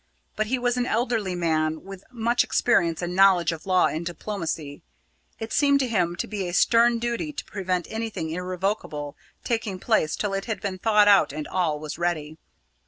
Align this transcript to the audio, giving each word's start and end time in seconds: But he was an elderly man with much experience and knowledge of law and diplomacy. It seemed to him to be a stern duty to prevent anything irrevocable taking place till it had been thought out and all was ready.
But 0.35 0.47
he 0.47 0.57
was 0.57 0.77
an 0.77 0.87
elderly 0.87 1.35
man 1.35 1.83
with 1.83 2.03
much 2.11 2.43
experience 2.43 3.03
and 3.03 3.15
knowledge 3.15 3.51
of 3.51 3.67
law 3.67 3.85
and 3.85 4.03
diplomacy. 4.03 4.81
It 5.37 5.53
seemed 5.53 5.79
to 5.81 5.87
him 5.87 6.15
to 6.15 6.25
be 6.25 6.47
a 6.47 6.55
stern 6.55 6.97
duty 6.97 7.31
to 7.31 7.45
prevent 7.45 7.85
anything 7.87 8.31
irrevocable 8.31 9.15
taking 9.43 9.77
place 9.77 10.15
till 10.15 10.33
it 10.33 10.45
had 10.45 10.59
been 10.59 10.79
thought 10.79 11.07
out 11.07 11.31
and 11.31 11.47
all 11.47 11.79
was 11.79 11.99
ready. 11.99 12.39